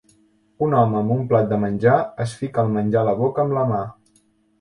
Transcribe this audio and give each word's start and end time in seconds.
Un 0.67 0.71
home 0.77 0.95
amb 1.01 1.11
un 1.15 1.19
plat 1.33 1.51
de 1.51 1.59
menjar, 1.63 1.97
es 2.25 2.33
fica 2.39 2.63
el 2.65 2.73
menjar 2.79 3.03
a 3.05 3.07
la 3.09 3.13
boca 3.21 3.45
amb 3.45 3.55
la 3.59 3.67
mà. 3.75 3.83